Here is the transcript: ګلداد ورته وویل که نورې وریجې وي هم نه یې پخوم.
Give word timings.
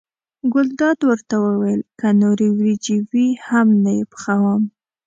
ګلداد 0.53 0.99
ورته 1.09 1.35
وویل 1.45 1.81
که 1.99 2.07
نورې 2.21 2.47
وریجې 2.51 2.97
وي 3.09 3.27
هم 3.47 3.67
نه 3.83 3.91
یې 3.97 4.03
پخوم. 4.11 4.61